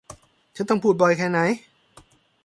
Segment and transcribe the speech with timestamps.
[0.55, 1.39] ฉันต้องพูดบ่อยแค่ไหน!